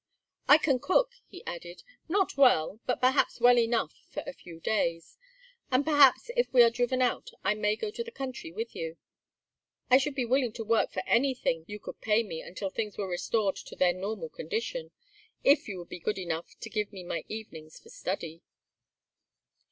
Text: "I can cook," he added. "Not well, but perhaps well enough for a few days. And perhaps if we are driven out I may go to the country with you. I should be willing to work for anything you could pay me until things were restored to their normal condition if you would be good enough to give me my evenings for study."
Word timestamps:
"I 0.47 0.57
can 0.57 0.79
cook," 0.79 1.11
he 1.27 1.45
added. 1.45 1.83
"Not 2.09 2.35
well, 2.35 2.79
but 2.87 2.99
perhaps 2.99 3.39
well 3.39 3.59
enough 3.59 3.93
for 4.09 4.23
a 4.25 4.33
few 4.33 4.59
days. 4.59 5.15
And 5.71 5.85
perhaps 5.85 6.31
if 6.35 6.51
we 6.51 6.63
are 6.63 6.71
driven 6.71 7.03
out 7.03 7.29
I 7.43 7.53
may 7.53 7.75
go 7.75 7.91
to 7.91 8.03
the 8.03 8.09
country 8.09 8.51
with 8.51 8.75
you. 8.75 8.97
I 9.91 9.99
should 9.99 10.15
be 10.15 10.25
willing 10.25 10.53
to 10.53 10.63
work 10.63 10.91
for 10.91 11.03
anything 11.05 11.65
you 11.67 11.77
could 11.79 12.01
pay 12.01 12.23
me 12.23 12.41
until 12.41 12.71
things 12.71 12.97
were 12.97 13.07
restored 13.07 13.55
to 13.57 13.75
their 13.75 13.93
normal 13.93 14.29
condition 14.29 14.89
if 15.43 15.67
you 15.67 15.77
would 15.77 15.89
be 15.89 15.99
good 15.99 16.17
enough 16.17 16.55
to 16.61 16.69
give 16.71 16.91
me 16.91 17.03
my 17.03 17.23
evenings 17.27 17.79
for 17.79 17.89
study." 17.89 18.41